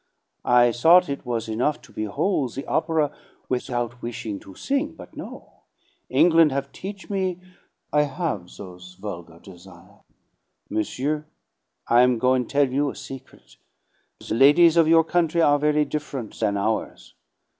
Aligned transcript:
I 0.45 0.71
thought 0.71 1.09
it 1.09 1.27
was 1.27 1.47
enough 1.47 1.79
to 1.83 1.93
behol' 1.93 2.47
the 2.51 2.65
opera 2.65 3.15
without 3.49 4.01
wishing 4.01 4.39
to 4.39 4.55
sing; 4.55 4.93
but 4.95 5.15
no, 5.15 5.61
England 6.09 6.51
have 6.51 6.71
teach' 6.71 7.07
me 7.07 7.39
I 7.93 8.05
have 8.09 8.49
those 8.57 8.95
vulgar 8.95 9.37
desire'. 9.37 9.99
Monsieur, 10.71 11.27
I 11.87 12.01
am 12.01 12.17
goin' 12.17 12.47
tell 12.47 12.67
you 12.73 12.89
a 12.89 12.95
secret: 12.95 13.57
the 14.27 14.33
ladies 14.33 14.75
of 14.75 14.87
your 14.87 15.03
country 15.03 15.39
are 15.43 15.59
very 15.59 15.85
diff'runt 15.85 16.39
than 16.39 16.57
ours. 16.57 17.13